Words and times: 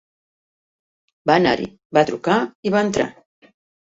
Va 1.31 1.35
anar-hi, 1.41 1.67
va 1.97 2.03
trucar 2.11 2.39
i 2.69 2.75
va 2.77 2.81
entrar. 2.87 3.09